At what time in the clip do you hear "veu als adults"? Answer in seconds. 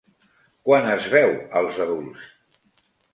1.15-2.25